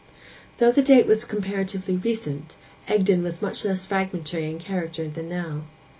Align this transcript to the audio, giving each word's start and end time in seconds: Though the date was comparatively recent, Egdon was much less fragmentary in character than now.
Though 0.57 0.71
the 0.71 0.81
date 0.81 1.05
was 1.05 1.23
comparatively 1.25 1.95
recent, 1.95 2.55
Egdon 2.89 3.21
was 3.21 3.39
much 3.39 3.63
less 3.63 3.85
fragmentary 3.85 4.49
in 4.49 4.57
character 4.57 5.07
than 5.07 5.29
now. 5.29 5.61